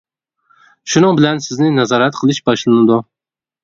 شۇنىڭ 0.93 1.21
بىلەن 1.21 1.43
سىزنى 1.51 1.71
نازارەت 1.79 2.21
قىلىش 2.23 2.43
باشلىنىدۇ. 2.51 3.03